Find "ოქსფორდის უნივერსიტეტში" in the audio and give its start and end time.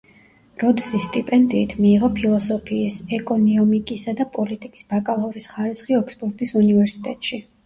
6.01-7.43